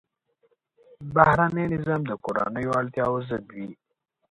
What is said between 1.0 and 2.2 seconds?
بهرنی نظام د